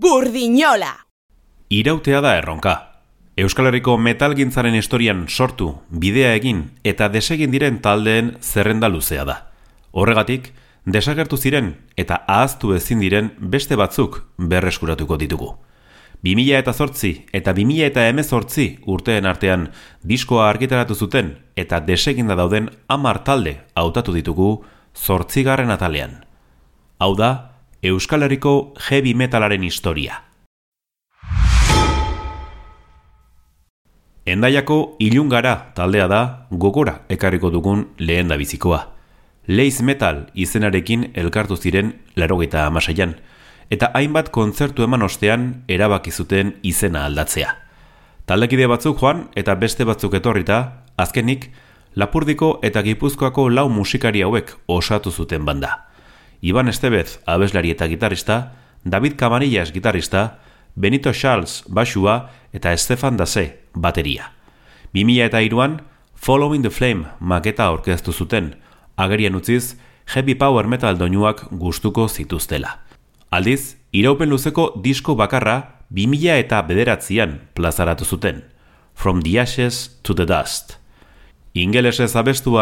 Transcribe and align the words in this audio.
Burdinola! 0.00 0.92
Irautea 1.74 2.20
da 2.22 2.36
erronka. 2.38 2.74
Euskal 3.42 3.66
Herriko 3.66 3.96
metalgintzaren 3.98 4.76
historian 4.78 5.24
sortu, 5.26 5.72
bidea 5.90 6.36
egin 6.38 6.60
eta 6.86 7.08
desegin 7.10 7.50
diren 7.50 7.80
taldeen 7.82 8.28
zerrenda 8.38 8.86
luzea 8.92 9.24
da. 9.26 9.36
Horregatik, 9.90 10.52
desagertu 10.86 11.34
ziren 11.36 11.72
eta 11.98 12.20
ahaztu 12.28 12.76
ezin 12.76 13.02
diren 13.02 13.32
beste 13.40 13.74
batzuk 13.80 14.20
berreskuratuko 14.38 15.18
ditugu. 15.18 15.50
2000 16.22 16.62
eta 16.62 16.72
zortzi 16.72 17.12
eta 17.34 17.56
2000 17.58 17.90
eta 17.90 18.06
emezortzi 18.12 18.68
urteen 18.86 19.26
artean 19.26 19.66
diskoa 20.04 20.46
argitaratu 20.52 20.94
zuten 20.94 21.34
eta 21.56 21.82
deseginda 21.82 22.38
dauden 22.38 22.70
amar 22.86 23.24
talde 23.26 23.58
hautatu 23.74 24.14
ditugu 24.14 24.60
zortzigarren 24.94 25.74
atalean. 25.74 26.20
Hau 26.98 27.16
da, 27.18 27.47
Euskal 27.80 28.24
Herriko 28.24 28.74
heavy 28.90 29.14
metalaren 29.14 29.62
historia. 29.62 30.24
Endaiako 34.26 34.96
ilungara 34.98 35.70
taldea 35.76 36.08
da 36.10 36.48
gogora 36.50 37.04
ekarriko 37.08 37.52
dugun 37.54 37.86
lehen 37.98 38.34
bizikoa. 38.36 38.80
Leiz 39.46 39.80
Metal 39.80 40.26
izenarekin 40.34 41.12
elkartu 41.14 41.56
ziren 41.56 41.94
larogeita 42.16 42.66
amaseian, 42.66 43.14
eta 43.70 43.92
hainbat 43.94 44.30
kontzertu 44.30 44.82
eman 44.82 45.02
ostean 45.02 45.62
erabaki 45.68 46.10
zuten 46.10 46.56
izena 46.64 47.06
aldatzea. 47.06 47.54
Taldekide 48.26 48.66
batzuk 48.66 48.98
joan 48.98 49.28
eta 49.36 49.54
beste 49.54 49.84
batzuk 49.84 50.14
etorrita, 50.14 50.82
azkenik, 50.96 51.52
Lapurdiko 51.94 52.58
eta 52.62 52.82
Gipuzkoako 52.82 53.48
lau 53.50 53.68
musikari 53.68 54.22
hauek 54.22 54.56
osatu 54.66 55.10
zuten 55.10 55.44
banda. 55.44 55.87
Iban 56.40 56.68
Estebez 56.68 57.20
abeslari 57.26 57.70
eta 57.70 57.88
gitarista, 57.88 58.54
David 58.84 59.16
Camarillas 59.16 59.72
gitarista, 59.72 60.38
Benito 60.74 61.12
Charles 61.12 61.64
basua 61.66 62.30
eta 62.52 62.72
Estefan 62.72 63.16
Dase 63.16 63.60
bateria. 63.74 64.32
2000 64.94 65.24
eta 65.24 65.42
iruan, 65.42 65.82
Following 66.14 66.62
the 66.62 66.70
Flame 66.70 67.06
maketa 67.20 67.70
orkestu 67.70 68.12
zuten, 68.12 68.56
agerian 68.96 69.34
utziz, 69.34 69.76
heavy 70.06 70.34
power 70.34 70.66
metal 70.66 70.98
doinuak 70.98 71.46
gustuko 71.50 72.08
zituztela. 72.08 72.80
Aldiz, 73.30 73.76
iraupen 73.92 74.30
luzeko 74.30 74.72
disko 74.82 75.14
bakarra 75.14 75.84
2000 75.90 76.38
eta 76.38 76.62
bederatzean 76.62 77.40
plazaratu 77.54 78.04
zuten, 78.04 78.44
From 78.94 79.22
the 79.22 79.38
Ashes 79.40 80.00
to 80.02 80.14
the 80.14 80.26
Dust. 80.26 80.78
Ingelesez 81.54 82.16
abestu 82.16 82.54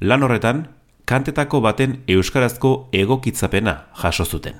lan 0.00 0.22
horretan, 0.22 0.68
kantetako 1.06 1.60
baten 1.60 2.02
euskarazko 2.08 2.88
egokitzapena 2.92 3.76
jaso 4.02 4.24
zuten. 4.24 4.54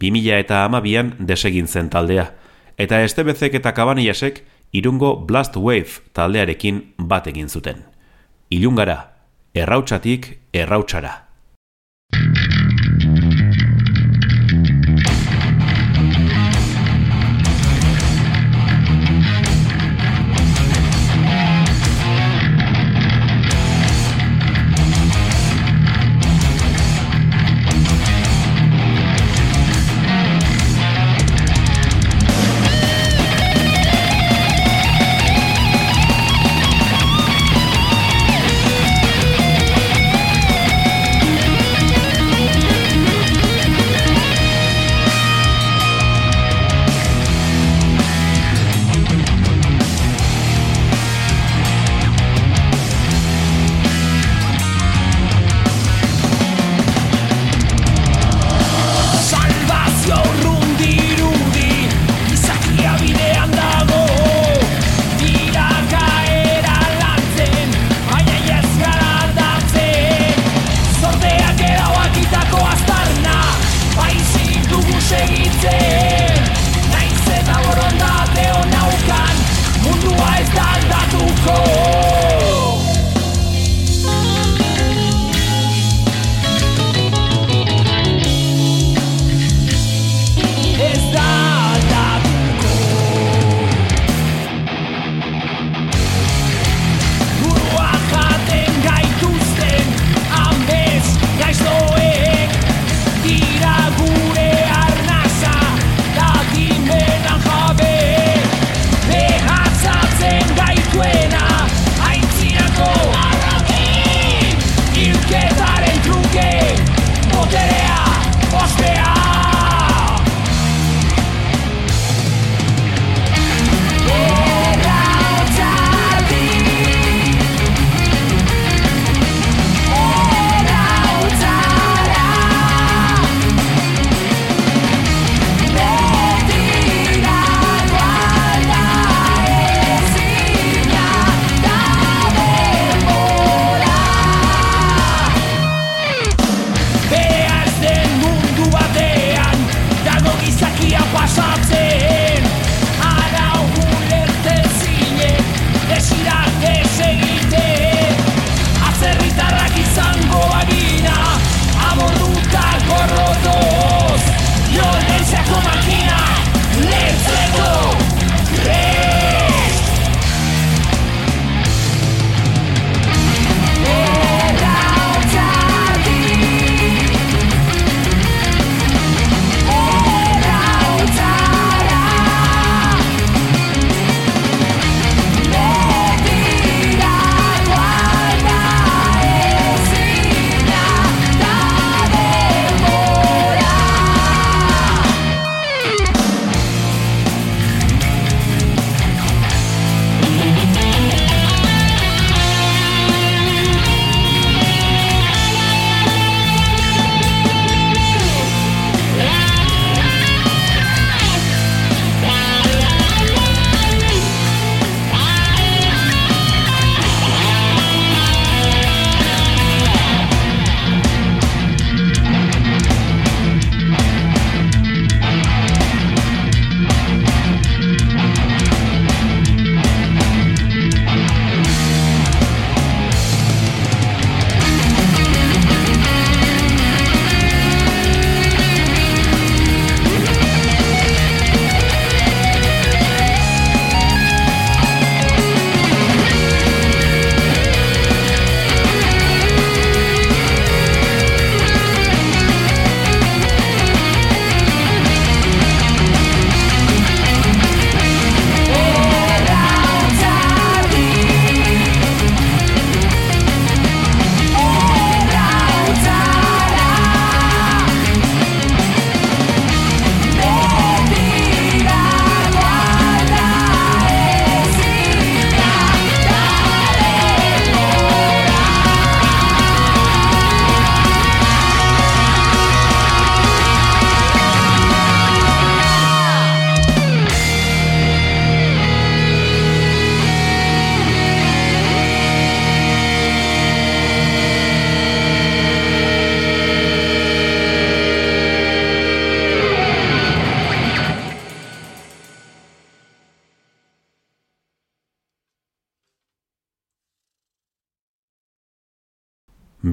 2000 0.00 0.38
eta 0.38 0.64
amabian 0.64 1.14
desegin 1.18 1.66
zen 1.66 1.90
taldea, 1.90 2.26
eta 2.78 3.00
estebezek 3.02 3.54
eta 3.54 3.72
kabaniasek 3.72 4.42
irungo 4.72 5.16
Blast 5.26 5.56
Wave 5.56 6.02
taldearekin 6.12 6.82
bat 6.98 7.26
egin 7.26 7.48
zuten. 7.48 7.84
Ilungara, 8.50 8.98
errautsatik 9.54 10.38
errautsara. 10.52 11.27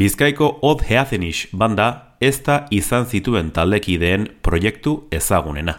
Bizkaiko 0.05 0.59
Od 0.61 0.83
Heazenis 0.85 1.47
banda 1.51 2.15
ez 2.21 2.37
da 2.45 2.55
izan 2.69 3.07
zituen 3.09 3.47
taldekideen 3.49 4.27
proiektu 4.45 4.91
ezagunena. 5.17 5.73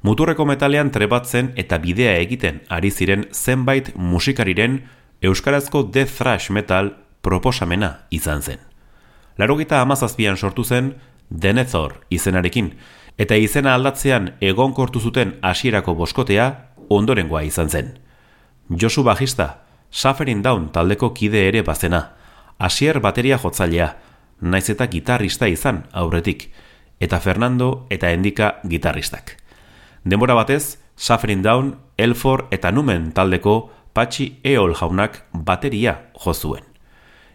Muturreko 0.00 0.46
metalean 0.48 0.88
trebatzen 0.94 1.50
eta 1.60 1.76
bidea 1.82 2.14
egiten 2.22 2.62
ari 2.72 2.88
ziren 2.90 3.26
zenbait 3.36 3.90
musikariren 3.96 4.78
euskarazko 5.20 5.82
death 5.92 6.14
thrash 6.16 6.48
metal 6.56 6.88
proposamena 7.20 7.90
izan 8.10 8.40
zen. 8.40 8.62
Larogita 9.36 9.82
amazazpian 9.84 10.40
sortu 10.40 10.64
zen 10.64 10.94
Denethor 11.28 11.98
izenarekin, 12.08 12.70
eta 13.18 13.36
izena 13.36 13.74
aldatzean 13.74 14.30
egonkortu 14.40 15.02
zuten 15.04 15.34
hasierako 15.42 15.98
boskotea 15.98 16.46
ondorengoa 16.88 17.42
izan 17.50 17.68
zen. 17.68 17.92
Josu 18.70 19.04
Bajista, 19.04 19.50
Suffering 19.90 20.40
Down 20.44 20.70
taldeko 20.72 21.12
kide 21.12 21.44
ere 21.50 21.62
bazena, 21.62 22.19
Asier 22.60 23.00
bateria 23.00 23.38
jotzailea, 23.40 23.94
naiz 24.44 24.66
eta 24.68 24.84
gitarrista 24.92 25.48
izan 25.48 25.86
aurretik, 25.96 26.50
eta 27.00 27.16
Fernando 27.24 27.86
eta 27.88 28.10
Endika 28.12 28.58
gitarristak. 28.68 29.38
Denbora 30.04 30.36
batez, 30.36 30.76
Suffering 30.94 31.40
Down, 31.42 31.78
Elfor 31.96 32.48
eta 32.52 32.70
Numen 32.70 33.12
taldeko 33.16 33.70
Patxi 33.96 34.28
Eol 34.44 34.74
jaunak 34.76 35.22
bateria 35.32 35.96
jozuen. 36.20 36.68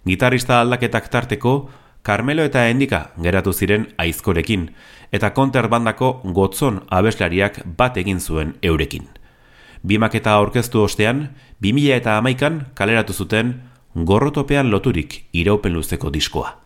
Gitarrista 0.06 0.62
aldaketak 0.62 1.10
tarteko, 1.10 1.72
Carmelo 2.06 2.46
eta 2.46 2.68
Endika 2.70 3.08
geratu 3.18 3.50
ziren 3.54 3.90
aizkorekin, 3.98 4.76
eta 5.12 5.34
konterbandako 5.34 6.20
gotzon 6.38 6.84
abeslariak 6.94 7.64
bat 7.66 7.98
egin 7.98 8.22
zuen 8.22 8.60
eurekin. 8.62 9.10
Bimaketa 9.82 10.38
aurkeztu 10.38 10.86
ostean, 10.86 11.32
2000 11.62 11.98
eta 11.98 12.20
amaikan 12.20 12.68
kaleratu 12.78 13.14
zuten 13.14 13.56
gorrotopean 13.96 14.70
loturik 14.72 15.24
iraupen 15.34 15.74
luzeko 15.74 16.12
diskoa. 16.12 16.58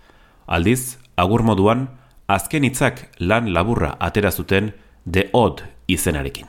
Aldiz, 0.47 0.97
agur 1.15 1.43
moduan, 1.45 1.87
azken 2.27 2.65
hitzak 2.65 3.05
lan 3.19 3.53
laburra 3.53 3.95
atera 3.99 4.31
zuten 4.31 4.73
The 5.05 5.29
Odd 5.33 5.61
izenarekin. 5.87 6.47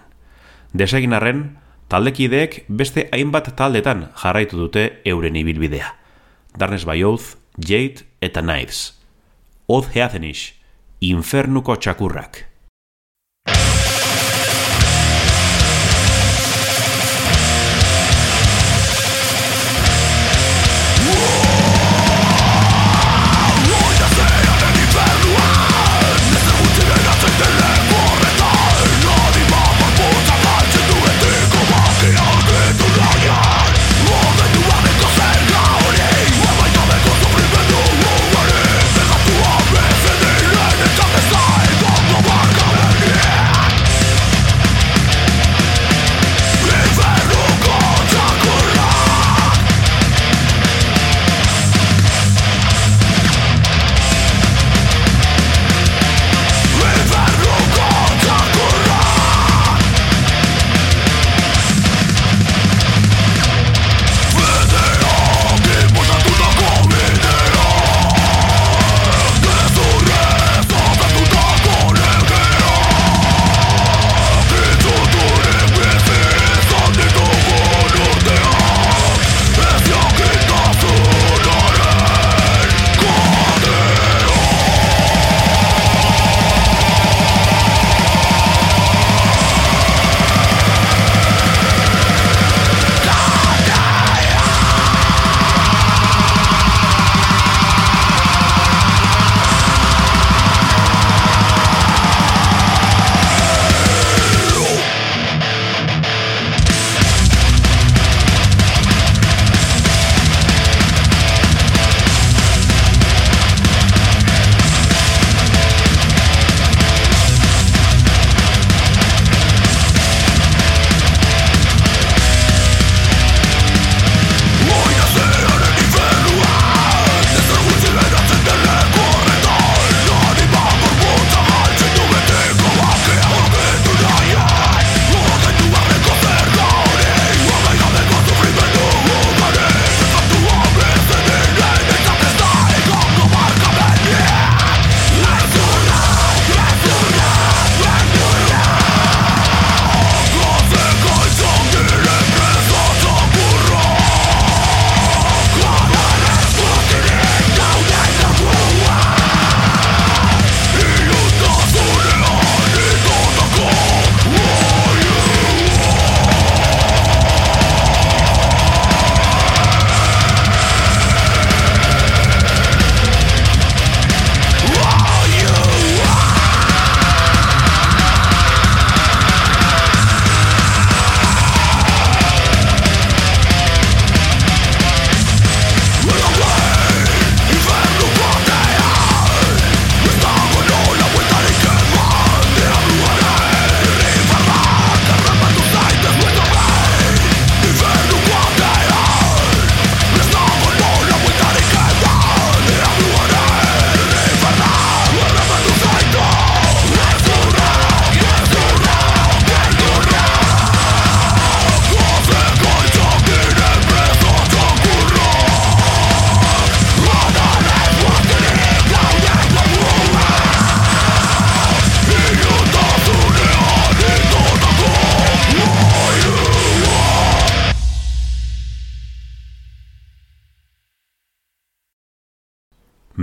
Desegin 0.73 1.13
arren, 1.13 1.59
taldekideek 1.89 2.65
beste 2.69 3.09
hainbat 3.13 3.53
taldetan 3.57 4.09
jarraitu 4.23 4.57
dute 4.57 5.03
euren 5.05 5.37
ibilbidea. 5.37 5.95
Darnes 6.59 6.87
Oath, 6.87 7.37
Jade 7.59 8.07
eta 8.21 8.41
Knives. 8.41 8.99
Odd 9.69 9.93
Heathenish, 9.95 10.55
Infernuko 11.01 11.77
txakurrak. 11.77 12.50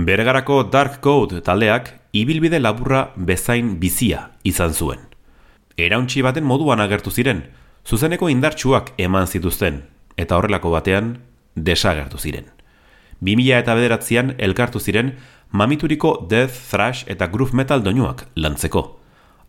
Bergarako 0.08 0.62
Dark 0.64 1.02
Code 1.04 1.42
taldeak 1.44 1.90
ibilbide 2.16 2.56
laburra 2.62 3.10
bezain 3.16 3.74
bizia 3.80 4.30
izan 4.50 4.72
zuen. 4.72 5.02
Erauntxi 5.76 6.22
baten 6.24 6.46
moduan 6.48 6.80
agertu 6.80 7.12
ziren, 7.12 7.42
zuzeneko 7.84 8.30
indartsuak 8.32 8.94
eman 9.04 9.28
zituzten, 9.28 9.82
eta 10.16 10.38
horrelako 10.38 10.72
batean 10.72 11.10
desagertu 11.68 12.16
ziren. 12.16 12.48
2000 13.20 13.60
eta 13.60 13.76
bederatzean 13.76 14.32
elkartu 14.38 14.80
ziren 14.80 15.12
mamituriko 15.52 16.14
death, 16.30 16.56
thrash 16.70 17.04
eta 17.06 17.28
groove 17.28 17.52
metal 17.60 17.84
doinuak 17.84 18.24
lantzeko. 18.34 18.86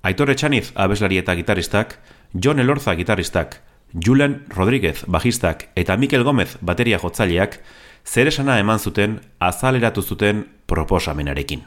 Aitor 0.04 0.34
Etxaniz 0.36 0.74
abeslari 0.76 1.22
eta 1.24 1.38
gitaristak, 1.40 2.02
John 2.34 2.60
Elorza 2.60 2.98
gitaristak, 3.00 3.62
Julen 3.96 4.42
Rodríguez 4.50 5.06
bajistak 5.08 5.70
eta 5.80 5.96
Mikel 5.98 6.28
Gomez 6.28 6.58
bateria 6.62 7.00
jotzaileak 7.00 7.62
zeresana 8.06 8.60
eman 8.60 8.80
zuten 8.80 9.20
azaleratu 9.40 10.02
zuten 10.02 10.46
proposamenarekin. 10.66 11.62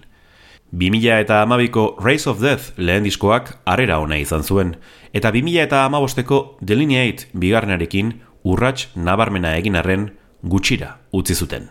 2000 0.73 1.21
eta 1.21 1.43
amabiko 1.43 1.97
Race 2.01 2.29
of 2.31 2.41
Death 2.41 2.79
lehen 2.79 3.05
diskoak 3.05 3.59
arrera 3.65 3.99
ona 4.01 4.17
izan 4.17 4.43
zuen, 4.43 4.77
eta 5.13 5.31
2000 5.31 5.61
eta 5.67 5.85
amabosteko 5.85 6.57
Delineate 6.61 7.29
bigarrenarekin 7.35 8.15
urrats 8.45 8.89
nabarmena 8.97 9.57
egin 9.57 9.77
arren 9.77 10.11
gutxira 10.43 10.97
utzi 11.13 11.35
zuten. 11.35 11.69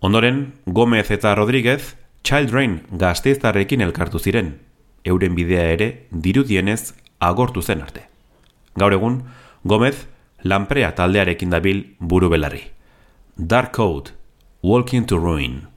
Ondoren, 0.00 0.52
Gomez 0.66 1.10
eta 1.10 1.34
Rodríguez 1.34 1.94
Child 2.24 2.50
Rain 2.50 2.80
gazteiztarrekin 2.90 3.80
elkartu 3.80 4.18
ziren, 4.18 4.56
euren 5.04 5.34
bidea 5.34 5.68
ere 5.76 5.88
dirudienez 6.10 6.94
agortu 7.20 7.62
zen 7.62 7.82
arte. 7.82 8.08
Gaur 8.74 8.92
egun, 8.92 9.22
Gomez 9.64 10.06
lanprea 10.42 10.94
taldearekin 10.98 11.50
dabil 11.50 11.84
buru 12.00 12.28
belarri. 12.30 12.64
Dark 13.38 13.72
Code, 13.72 14.10
Walking 14.60 15.06
to 15.06 15.18
Ruin. 15.18 15.71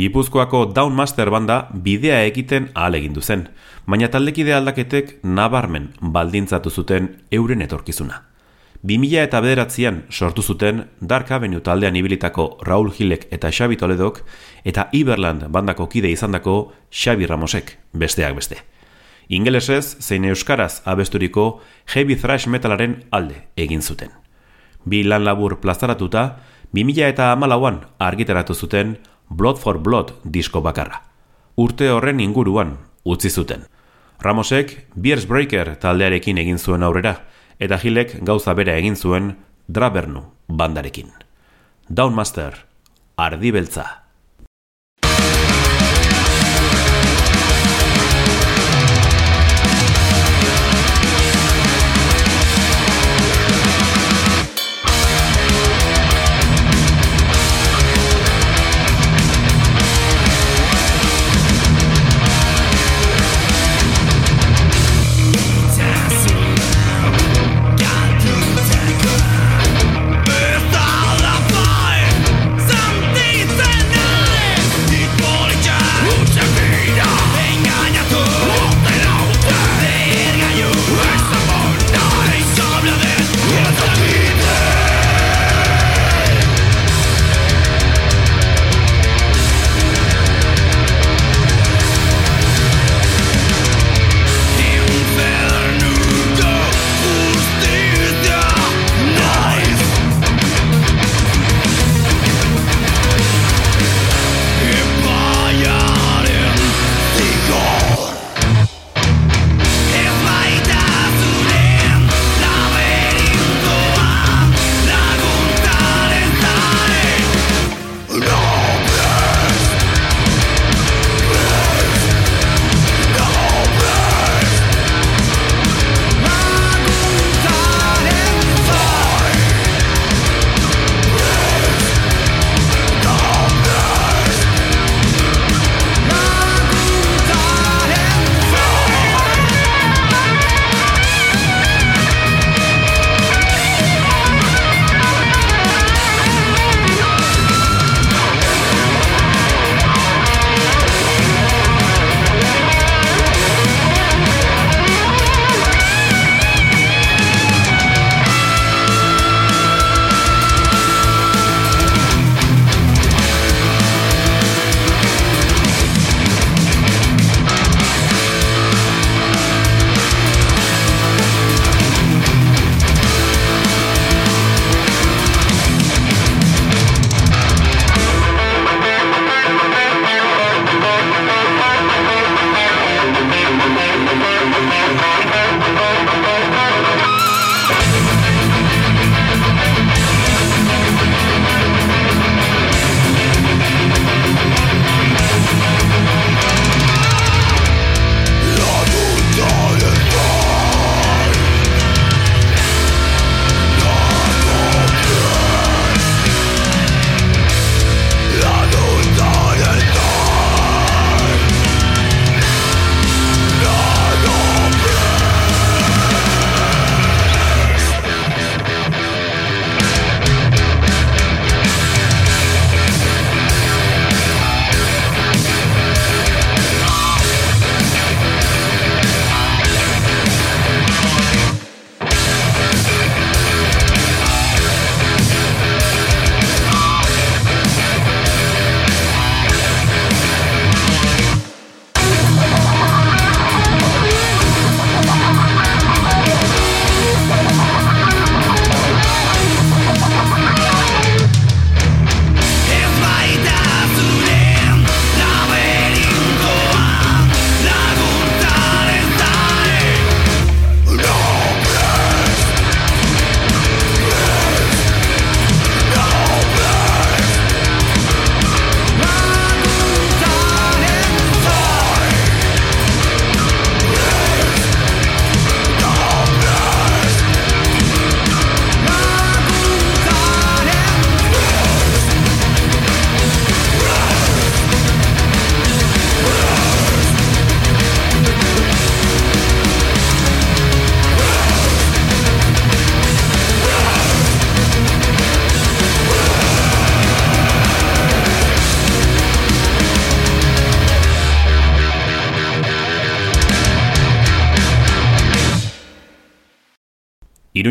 Gipuzkoako 0.00 0.72
Downmaster 0.72 1.28
banda 1.28 1.56
bidea 1.84 2.22
egiten 2.24 2.70
ahal 2.72 2.94
egindu 2.96 3.20
zen, 3.20 3.42
baina 3.84 4.08
taldekide 4.08 4.54
aldaketek 4.56 5.10
nabarmen 5.22 5.90
baldintzatu 6.00 6.70
zuten 6.70 7.08
euren 7.36 7.60
etorkizuna. 7.60 8.22
2000 8.92 9.26
eta 9.26 9.42
bederatzean 9.44 9.98
sortu 10.08 10.40
zuten 10.40 10.86
Dark 11.10 11.34
Avenue 11.36 11.60
taldean 11.60 11.98
ibilitako 12.00 12.46
Raul 12.64 12.88
Gilek 12.96 13.26
eta 13.30 13.50
Xabi 13.52 13.76
Toledok 13.76 14.22
eta 14.64 14.86
Iberland 14.96 15.50
bandako 15.52 15.90
kide 15.92 16.08
izandako 16.08 16.72
Xabi 16.88 17.28
Ramosek, 17.28 17.76
besteak 17.92 18.34
beste. 18.40 18.62
Ingelesez 19.28 19.98
zein 20.00 20.24
euskaraz 20.24 20.80
abesturiko 20.86 21.60
heavy 21.94 22.16
thrash 22.16 22.48
metalaren 22.48 23.02
alde 23.10 23.44
egin 23.56 23.82
zuten. 23.82 24.16
Bi 24.86 25.04
lan 25.04 25.28
labur 25.28 25.60
plazaratuta, 25.60 26.40
2000 26.72 27.12
eta 27.12 27.32
amalauan 27.34 27.82
argitaratu 27.98 28.54
zuten 28.54 28.96
Blood 29.30 29.58
for 29.58 29.78
Blood 29.78 30.12
disko 30.24 30.60
bakarra. 30.60 31.04
Urte 31.56 31.86
horren 31.94 32.20
inguruan 32.20 32.74
utzi 33.04 33.30
zuten. 33.30 33.62
Ramosek 34.20 34.88
Beers 34.94 35.26
Breaker 35.30 35.76
taldearekin 35.80 36.38
egin 36.42 36.58
zuen 36.58 36.82
aurrera, 36.82 37.14
eta 37.58 37.78
Gilek 37.78 38.18
gauza 38.26 38.54
bera 38.58 38.74
egin 38.76 38.96
zuen 38.96 39.36
Drabernu 39.68 40.24
bandarekin. 40.48 41.14
Downmaster, 41.88 42.66
ardibeltza. 43.16 43.86
Something's 43.86 44.09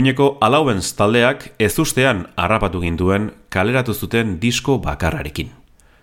Iruñeko 0.10 0.39
Allowance 0.41 0.95
taldeak 0.98 1.52
ez 1.62 1.78
ustean 1.78 2.30
harrapatu 2.36 2.80
ginduen 2.82 3.28
kaleratu 3.54 3.93
zuten 3.93 4.39
disko 4.41 4.80
bakarrarekin. 4.82 5.52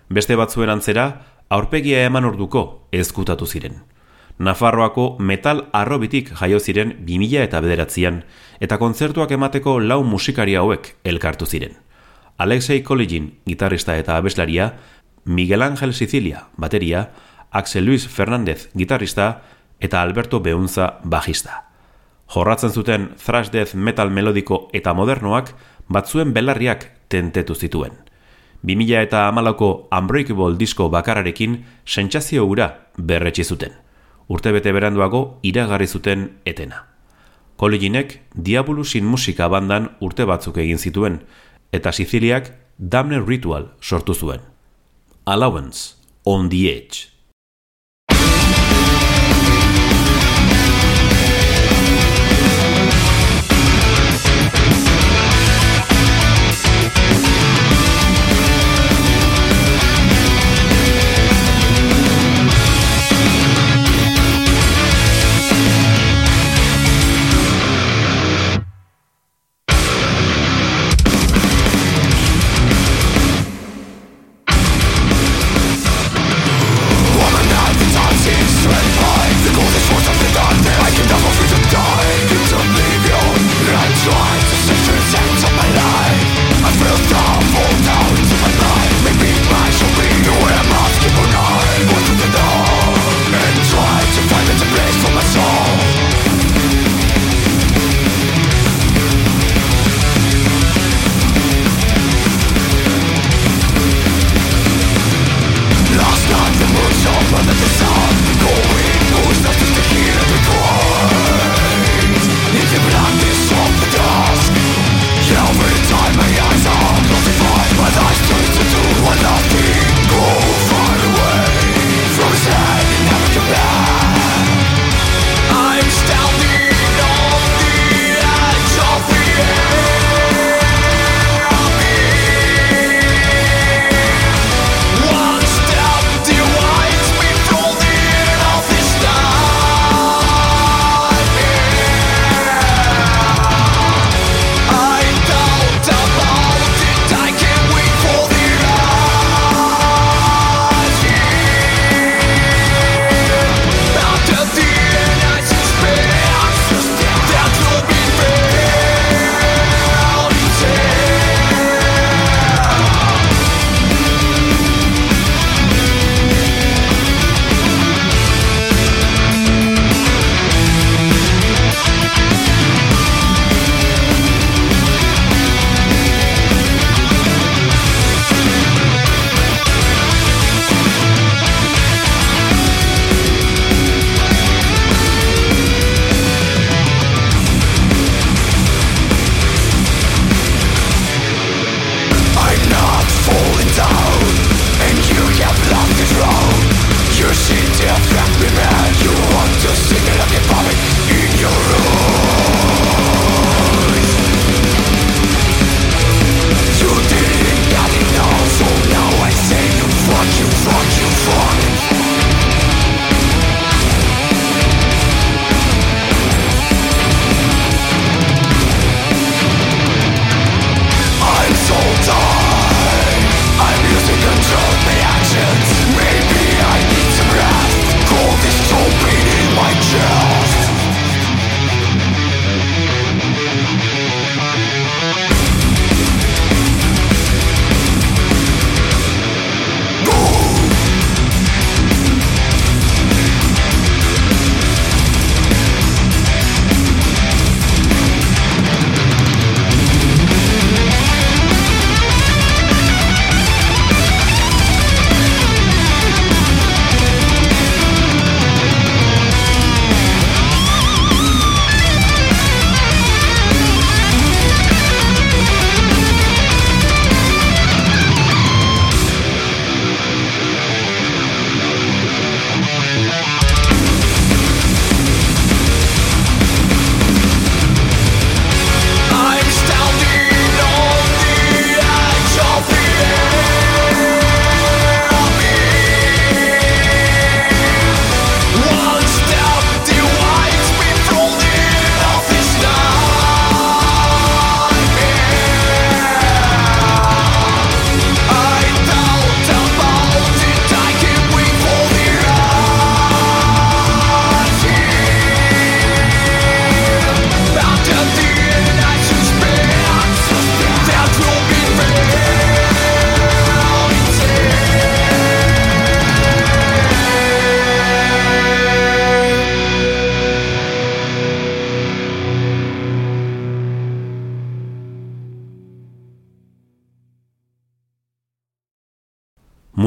Beste 0.07 0.37
batzuen 0.39 0.71
antzera, 0.71 1.25
aurpegia 1.49 2.05
eman 2.05 2.23
orduko 2.23 2.87
ezkutatu 2.93 3.45
ziren. 3.45 3.83
Nafarroako 4.39 5.17
metal 5.19 5.65
arrobitik 5.73 6.31
jaio 6.39 6.61
ziren 6.61 6.95
2000 7.03 7.43
eta 7.43 7.59
bederatzean, 7.59 8.23
eta 8.61 8.79
kontzertuak 8.79 9.35
emateko 9.35 9.75
lau 9.81 10.03
musikari 10.05 10.55
hauek 10.55 10.93
elkartu 11.03 11.45
ziren. 11.45 11.75
Alexei 12.37 12.83
Kolegin, 12.83 13.33
gitarrista 13.45 13.97
eta 13.97 14.15
abeslaria, 14.15 14.77
Miguel 15.25 15.61
Ángel 15.61 15.93
Sicilia, 15.93 16.47
bateria, 16.55 17.09
Axel 17.51 17.83
Luis 17.83 18.07
Fernández, 18.07 18.69
gitarrista, 18.73 19.41
eta 19.81 20.01
Alberto 20.01 20.39
Beunza, 20.39 21.01
bajista 21.03 21.66
jorratzen 22.33 22.71
zuten 22.71 23.09
thrash 23.23 23.51
death 23.51 23.75
metal 23.75 24.11
melodiko 24.11 24.67
eta 24.73 24.93
modernoak 24.93 25.53
batzuen 25.89 26.33
belarriak 26.33 26.91
tentetu 27.09 27.55
zituen. 27.55 27.93
2000 28.63 29.01
eta 29.05 29.27
amalako 29.27 29.87
Unbreakable 29.91 30.57
disko 30.57 30.89
bakararekin 30.89 31.63
sentsazio 31.85 32.45
ura 32.45 32.89
berretsi 32.97 33.43
zuten. 33.43 33.71
Urtebete 34.27 34.73
beranduago 34.73 35.39
iragarri 35.43 35.87
zuten 35.87 36.29
etena. 36.45 36.83
Koleginek 37.57 38.19
Diabolusin 38.35 39.05
musika 39.05 39.47
bandan 39.49 39.89
urte 40.01 40.25
batzuk 40.25 40.57
egin 40.61 40.77
zituen, 40.77 41.21
eta 41.71 41.91
Siziliak 41.91 42.51
Damner 42.77 43.23
Ritual 43.25 43.71
sortu 43.81 44.13
zuen. 44.13 44.41
Allowance, 45.25 45.95
on 46.25 46.49
the 46.49 46.67
edge. 46.69 47.16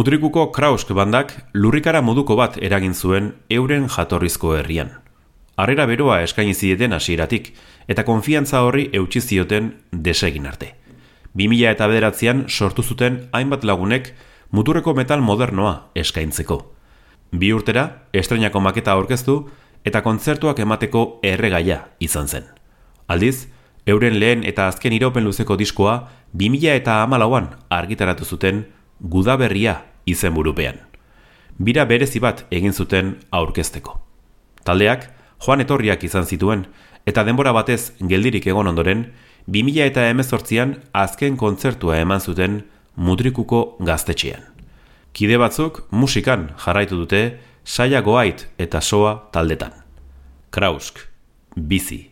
Mutrikuko 0.00 0.46
Krausk 0.48 0.94
bandak 0.96 1.34
lurrikara 1.52 2.00
moduko 2.00 2.32
bat 2.38 2.54
eragin 2.56 2.94
zuen 2.94 3.26
euren 3.52 3.82
jatorrizko 3.92 4.54
herrian. 4.56 4.94
Harrera 5.60 5.84
beroa 5.84 6.22
eskaini 6.24 6.54
zieten 6.54 6.94
hasieratik 6.96 7.50
eta 7.86 8.06
konfiantza 8.08 8.62
horri 8.64 8.86
eutsi 8.96 9.20
zioten 9.20 9.68
desegin 9.92 10.46
arte. 10.48 10.70
2000 11.36 11.74
eta 11.74 11.88
bederatzean 11.92 12.46
sortu 12.48 12.82
zuten 12.82 13.18
hainbat 13.32 13.66
lagunek 13.68 14.14
muturreko 14.56 14.94
metal 14.94 15.20
modernoa 15.20 15.90
eskaintzeko. 15.94 16.58
Bi 17.36 17.52
urtera, 17.52 18.06
estrenako 18.14 18.64
maketa 18.64 18.96
aurkeztu 18.96 19.36
eta 19.84 20.00
kontzertuak 20.00 20.64
emateko 20.64 21.20
erregaia 21.22 21.82
izan 22.00 22.28
zen. 22.28 22.48
Aldiz, 23.06 23.50
euren 23.84 24.16
lehen 24.16 24.48
eta 24.48 24.72
azken 24.72 24.96
iropen 24.96 25.28
luzeko 25.28 25.60
diskoa 25.60 26.00
2000 26.32 26.80
eta 26.80 27.02
amalauan 27.02 27.52
argitaratu 27.68 28.24
zuten 28.24 28.64
gudaberria 29.00 29.89
izen 30.06 30.34
burupean. 30.34 30.78
Bira 31.58 31.84
berezi 31.84 32.20
bat 32.20 32.44
egin 32.50 32.72
zuten 32.72 33.16
aurkezteko. 33.30 33.98
Taldeak, 34.64 35.08
joan 35.44 35.60
etorriak 35.60 36.04
izan 36.04 36.24
zituen, 36.24 36.66
eta 37.06 37.24
denbora 37.24 37.52
batez 37.52 37.92
geldirik 38.00 38.46
egon 38.46 38.68
ondoren, 38.70 39.06
2000 39.48 39.86
eta 39.90 40.06
emezortzian 40.08 40.76
azken 40.92 41.36
kontzertua 41.36 41.98
eman 42.00 42.20
zuten 42.20 42.62
mudrikuko 42.96 43.76
gaztetxean. 43.80 44.44
Kide 45.12 45.38
batzuk 45.42 45.82
musikan 45.90 46.50
jarraitu 46.64 46.96
dute 47.00 47.22
saia 47.64 48.00
goait 48.00 48.46
eta 48.58 48.80
soa 48.80 49.16
taldetan. 49.32 49.72
Krausk, 50.50 50.98
bizi. 51.56 52.09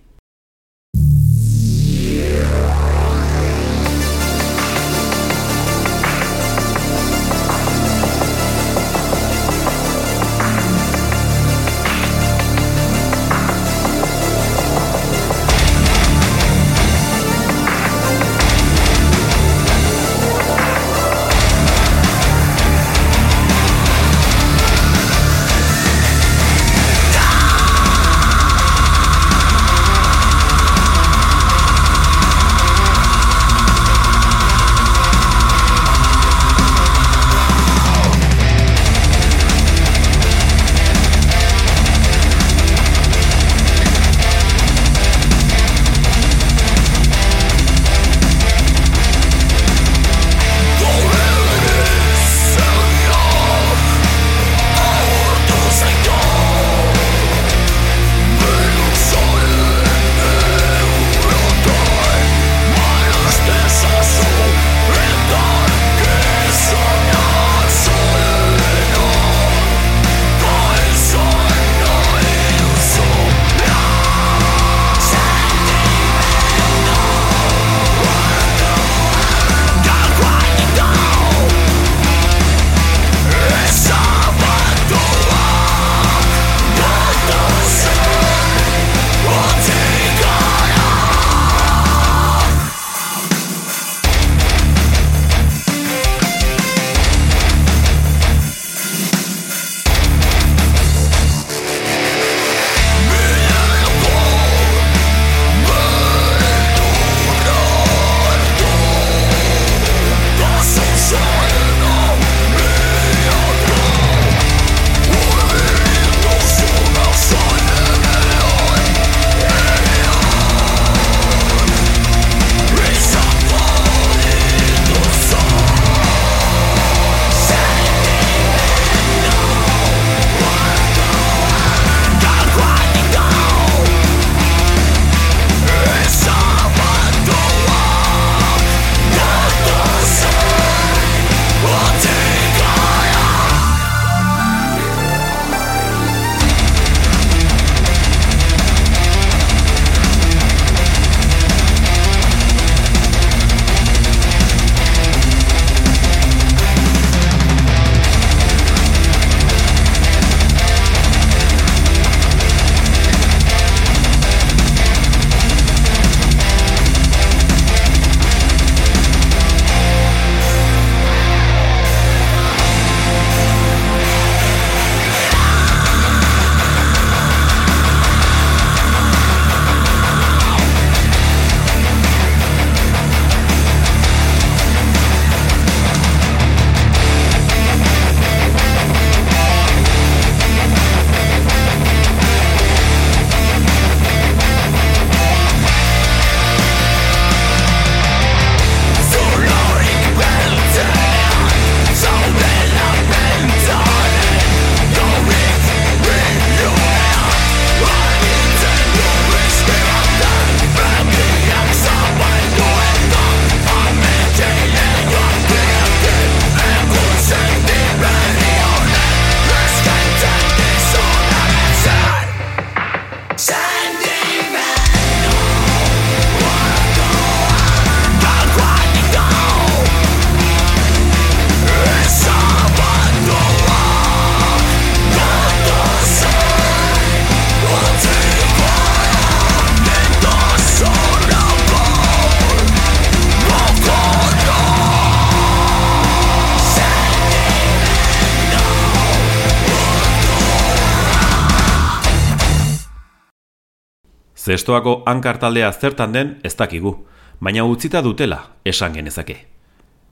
Zestoako 254.49 255.03
hankar 255.05 255.37
taldea 255.37 255.69
zertan 255.77 256.15
den 256.17 256.29
ez 256.43 256.55
dakigu, 256.57 256.95
baina 257.39 257.67
utzita 257.69 258.01
dutela 258.01 258.39
esan 258.65 258.95
genezake. 258.97 259.35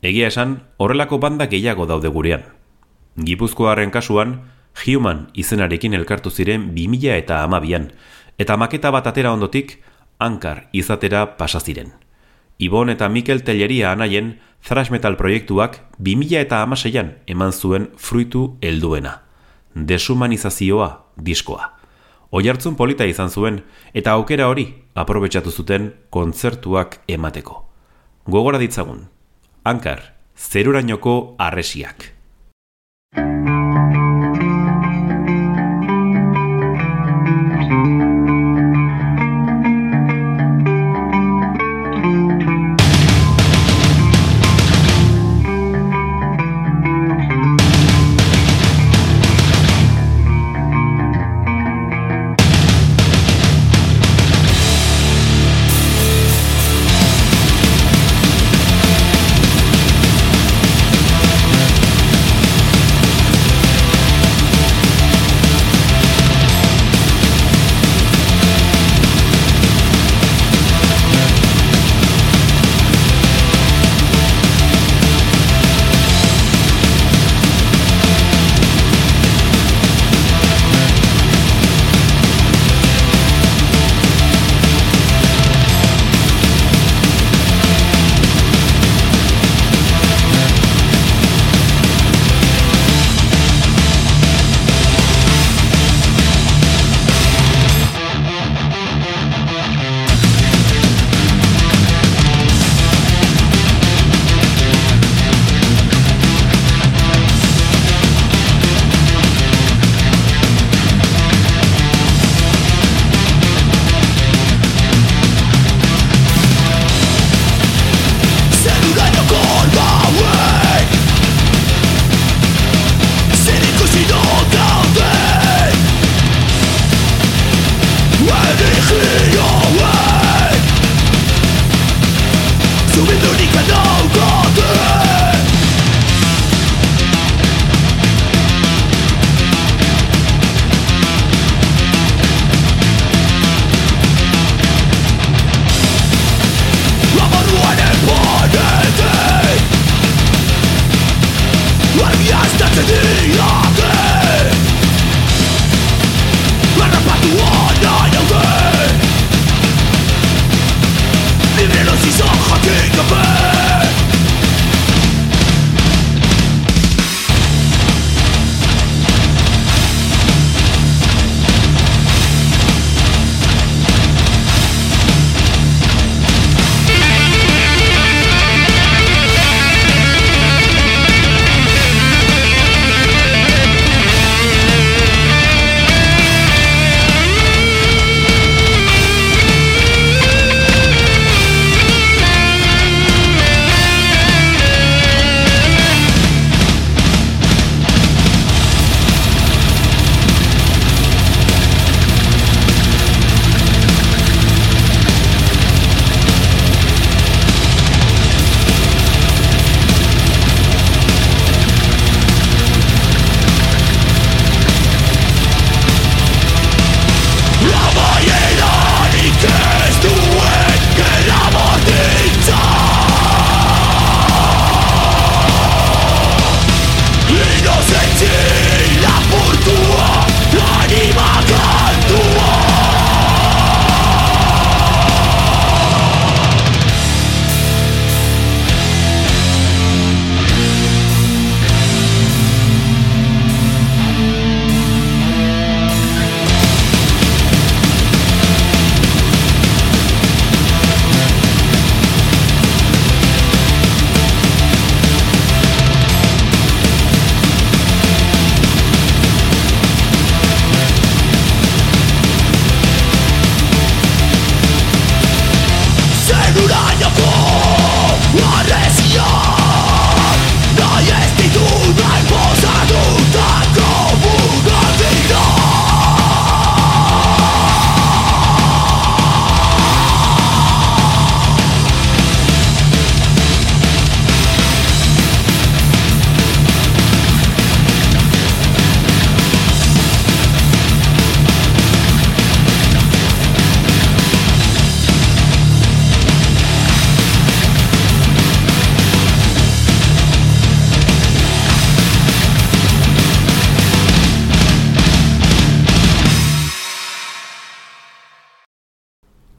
Egia 0.05 0.27
esan, 0.29 0.59
horrelako 0.77 1.17
banda 1.19 1.47
gehiago 1.49 1.87
daude 1.89 2.11
gurean. 2.13 2.43
Gipuzkoaren 3.17 3.91
kasuan, 3.91 4.35
Human 4.85 5.31
izenarekin 5.33 5.97
elkartu 5.97 6.29
ziren 6.31 6.75
2000 6.77 7.17
eta 7.17 7.39
amabian, 7.45 7.87
eta 8.37 8.59
maketa 8.61 8.91
bat 8.93 9.09
atera 9.09 9.33
ondotik, 9.33 9.79
hankar 10.19 10.67
izatera 10.73 11.39
pasa 11.39 11.61
ziren. 11.61 11.95
Ibon 12.59 12.93
eta 12.93 13.09
Mikel 13.09 13.41
Telleria 13.41 13.95
anaien 13.97 14.35
thrash 14.61 14.93
metal 14.93 15.17
proiektuak 15.17 15.81
2000 15.97 16.45
eta 16.45 16.61
amaseian 16.61 17.15
eman 17.27 17.57
zuen 17.57 17.89
fruitu 17.97 18.59
helduena. 18.61 19.23
Deshumanizazioa 19.73 21.07
diskoa. 21.17 21.76
Oihartzun 22.37 22.75
polita 22.77 23.07
izan 23.09 23.31
zuen 23.33 23.63
eta 23.97 24.13
aukera 24.19 24.51
hori 24.53 24.67
aprobetsatu 25.03 25.53
zuten 25.53 25.87
kontzertuak 26.13 26.99
emateko. 27.17 27.63
Gogora 28.29 28.61
ditzagun. 28.61 29.07
Ankar, 29.65 30.03
zerurainoko 30.37 31.17
arresiak. 31.41 32.11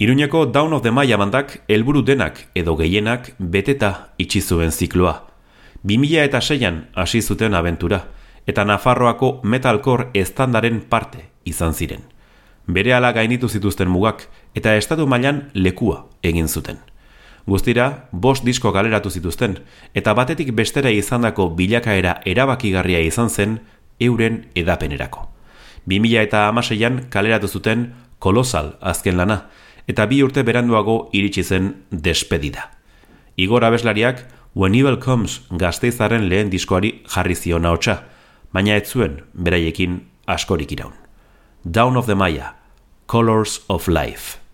Iruñeko 0.08 0.45
Down 0.45 0.72
of 0.72 0.84
the 0.84 0.91
Maya 0.91 1.18
bandak 1.18 1.64
helburu 1.68 2.01
denak 2.01 2.47
edo 2.55 2.78
gehienak 2.80 3.34
beteta 3.39 4.14
itxi 4.18 4.39
zuen 4.39 4.72
zikloa. 4.72 5.28
2000 5.84 6.24
eta 6.24 6.39
seian 6.39 6.88
hasi 6.95 7.22
zuten 7.22 7.53
abentura, 7.53 8.08
eta 8.47 8.64
Nafarroako 8.64 9.41
metalkor 9.43 10.05
estandaren 10.14 10.80
parte 10.80 11.26
izan 11.43 11.74
ziren. 11.74 12.08
Bere 12.68 12.93
ala 12.93 13.12
gainitu 13.12 13.49
zituzten 13.49 13.89
mugak 13.91 14.30
eta 14.55 14.78
estatu 14.78 15.08
mailan 15.08 15.49
lekua 15.53 16.05
egin 16.24 16.47
zuten. 16.47 16.80
Guztira, 17.45 18.08
bost 18.14 18.45
disko 18.45 18.72
galeratu 18.72 19.10
zituzten, 19.10 19.60
eta 19.93 20.14
batetik 20.14 20.55
bestera 20.55 20.89
izandako 20.89 21.49
bilakaera 21.49 22.22
erabakigarria 22.24 23.03
izan 23.03 23.30
zen 23.30 23.60
euren 23.99 24.45
edapenerako. 24.55 25.28
2000 25.86 26.24
eta 26.24 26.47
amaseian 26.47 27.08
kaleratu 27.10 27.47
zuten 27.47 27.89
kolosal 28.20 28.78
azken 28.80 29.18
lana, 29.18 29.49
eta 29.88 30.06
bi 30.06 30.22
urte 30.24 30.44
beranduago 30.44 31.10
iritsi 31.14 31.44
zen 31.44 31.74
despedida. 31.92 32.72
Igor 33.38 33.64
abeslariak 33.64 34.26
When 34.58 34.76
Evil 34.76 34.98
Comes 34.98 35.42
gazteizaren 35.52 36.30
lehen 36.30 36.50
diskoari 36.50 37.04
jarri 37.14 37.36
zion 37.36 37.66
haotxa, 37.66 38.00
baina 38.54 38.76
ez 38.76 38.90
zuen 38.90 39.22
beraiekin 39.34 40.00
askorik 40.26 40.72
iraun. 40.74 40.96
Down 41.64 41.98
of 41.98 42.08
the 42.08 42.16
Maya, 42.16 42.56
Colors 43.06 43.62
of 43.70 43.88
Life. 43.88 44.47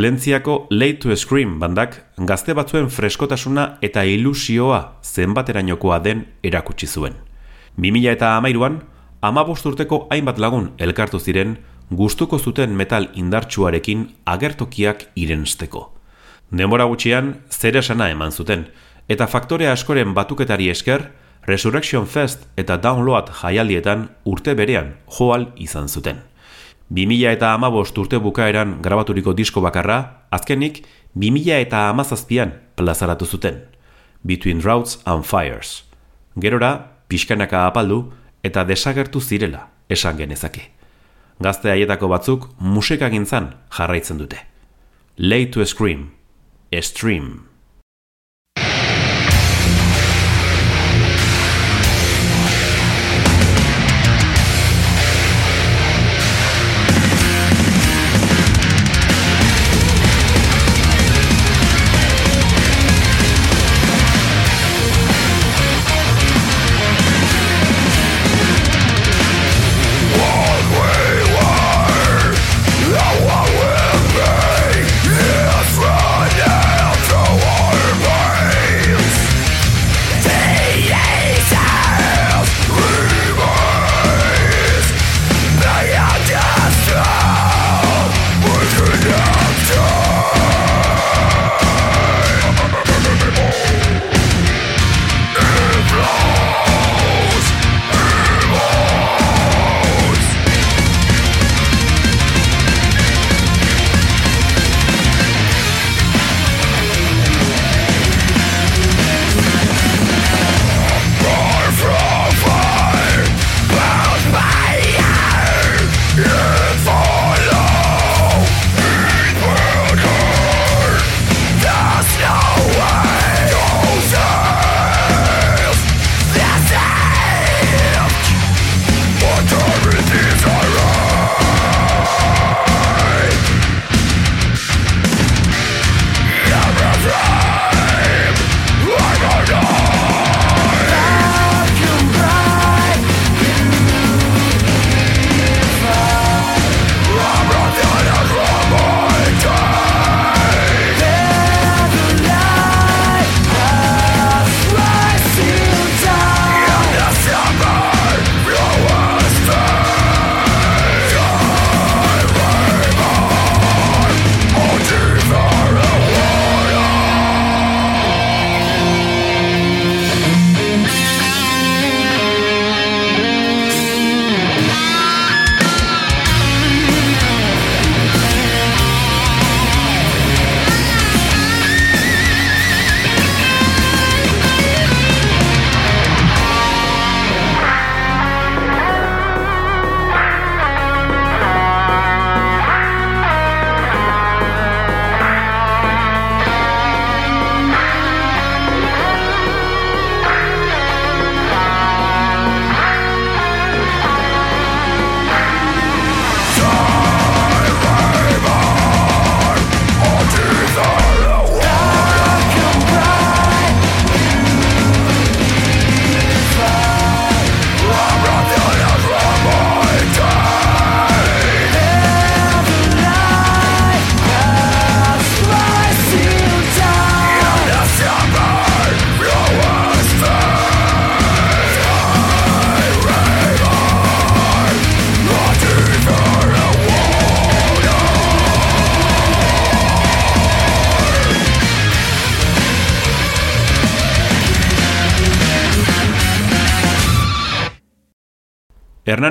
Plentziako 0.00 0.66
Late 0.70 0.94
to 0.94 1.14
Scream 1.14 1.58
bandak 1.60 1.98
gazte 2.16 2.54
batzuen 2.56 2.86
freskotasuna 2.88 3.64
eta 3.84 4.00
ilusioa 4.08 4.78
zenbaterainokoa 5.04 5.98
den 6.00 6.22
erakutsi 6.42 6.86
zuen. 6.86 7.18
2000 7.76 8.08
eta 8.08 8.30
amairuan, 8.38 8.78
ama 9.20 9.42
urteko 9.44 10.06
hainbat 10.08 10.38
lagun 10.38 10.70
elkartu 10.78 11.20
ziren 11.20 11.58
gustuko 11.90 12.38
zuten 12.38 12.70
metal 12.70 13.10
indartsuarekin 13.14 14.08
agertokiak 14.24 15.04
irensteko. 15.16 15.92
Demora 16.50 16.84
gutxian, 16.84 17.34
zer 17.50 17.76
esana 17.76 18.08
eman 18.08 18.32
zuten, 18.32 18.68
eta 19.06 19.26
faktore 19.26 19.68
askoren 19.68 20.14
batuketari 20.14 20.70
esker, 20.70 21.10
Resurrection 21.44 22.06
Fest 22.06 22.48
eta 22.56 22.78
Download 22.78 23.28
jaialdietan 23.42 24.08
urte 24.24 24.54
berean 24.54 24.94
joal 25.18 25.50
izan 25.56 25.88
zuten. 25.88 26.29
2000 26.90 27.30
eta 27.30 27.52
amabost 27.54 27.98
urte 27.98 28.18
bukaeran 28.18 28.80
grabaturiko 28.82 29.32
disko 29.32 29.60
bakarra, 29.62 30.26
azkenik 30.30 30.82
2000 31.14 31.60
eta 31.62 31.88
amazazpian 31.88 32.52
plazaratu 32.76 33.26
zuten. 33.26 33.62
Between 34.26 34.60
Routes 34.62 34.98
and 35.06 35.24
Fires. 35.24 35.84
Gerora, 36.36 36.98
pixkanaka 37.08 37.66
apaldu 37.66 38.12
eta 38.42 38.64
desagertu 38.64 39.20
zirela 39.20 39.68
esan 39.88 40.18
genezake. 40.18 40.70
Gazte 41.40 41.70
haietako 41.72 42.08
batzuk 42.08 42.48
musikagintzan 42.58 43.54
jarraitzen 43.70 44.18
dute. 44.18 44.42
Lay 45.16 45.46
to 45.46 45.64
Scream. 45.64 46.10
Stream. 46.70 47.49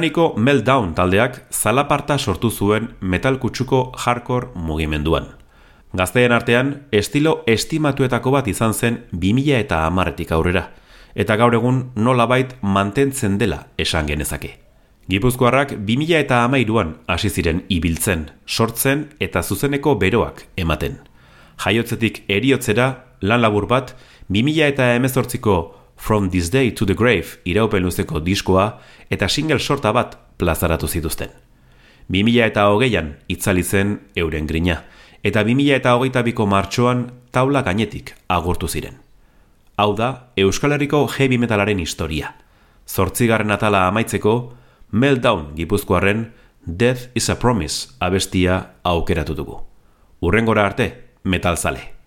Hernaniko 0.10 0.34
Meltdown 0.42 0.96
taldeak 0.96 1.36
zalaparta 1.54 2.18
sortu 2.18 2.50
zuen 2.50 2.88
metal 3.00 3.38
kutsuko 3.38 3.92
hardcore 3.96 4.48
mugimenduan. 4.56 5.28
Gazteen 5.94 6.32
artean, 6.32 6.88
estilo 6.92 7.44
estimatuetako 7.46 8.32
bat 8.32 8.48
izan 8.48 8.74
zen 8.74 9.06
2000 9.12 9.60
eta 9.60 9.86
amaretik 9.86 10.32
aurrera, 10.32 10.72
eta 11.14 11.36
gaur 11.38 11.54
egun 11.54 11.92
nolabait 11.96 12.56
mantentzen 12.62 13.38
dela 13.38 13.68
esan 13.78 14.08
genezake. 14.08 14.58
Gipuzkoarrak 15.10 15.76
2000 15.86 16.18
eta 16.18 16.44
amairuan 16.44 16.98
hasi 17.08 17.30
ziren 17.30 17.64
ibiltzen, 17.70 18.32
sortzen 18.48 19.10
eta 19.20 19.44
zuzeneko 19.44 19.96
beroak 19.96 20.48
ematen. 20.58 20.98
Jaiotzetik 21.60 22.24
eriotzera, 22.28 23.06
lan 23.22 23.42
labur 23.42 23.68
bat, 23.68 23.96
2000 24.30 24.74
eta 24.74 24.94
emezortziko 24.96 25.79
From 26.00 26.30
This 26.32 26.50
Day 26.50 26.72
to 26.72 26.86
the 26.86 26.96
Grave 26.96 27.42
iraupen 27.46 27.84
luzeko 27.84 28.24
diskoa 28.24 28.80
eta 29.12 29.28
single 29.28 29.60
sorta 29.60 29.92
bat 29.92 30.16
plazaratu 30.38 30.88
zituzten. 30.88 31.30
2000 32.10 32.46
eta 32.48 32.64
hogeian 32.72 33.18
itzali 33.28 33.64
zen 33.64 34.00
euren 34.16 34.48
grina, 34.48 34.80
eta 35.24 35.44
2000 35.44 35.76
eta 35.76 35.94
hogeita 35.96 36.24
biko 36.24 36.48
martxoan 36.48 37.12
taula 37.32 37.62
gainetik 37.62 38.16
agurtu 38.28 38.68
ziren. 38.68 38.98
Hau 39.76 39.94
da, 39.96 40.32
Euskal 40.36 40.72
Herriko 40.72 41.06
heavy 41.08 41.38
metalaren 41.38 41.80
historia. 41.80 42.34
Zortzigarren 42.88 43.52
atala 43.52 43.86
amaitzeko, 43.88 44.54
Meltdown 44.92 45.54
gipuzkoaren 45.56 46.32
Death 46.66 47.12
is 47.14 47.30
a 47.30 47.36
Promise 47.36 47.94
abestia 48.00 48.76
aukeratu 48.84 49.36
dugu. 49.36 49.62
Urrengora 50.22 50.66
arte, 50.66 50.94
metalzale. 51.24 51.99